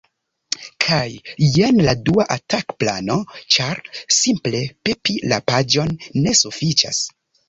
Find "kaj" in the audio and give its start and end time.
0.83-1.01